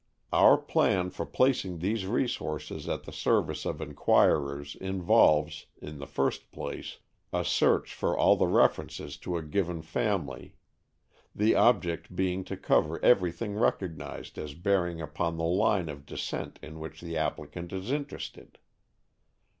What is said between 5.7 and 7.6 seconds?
in the first place, a